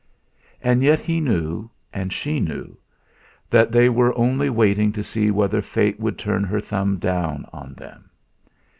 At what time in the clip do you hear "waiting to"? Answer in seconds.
4.49-5.03